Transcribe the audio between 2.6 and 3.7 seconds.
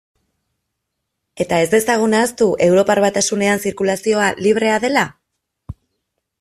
Europar Batasunean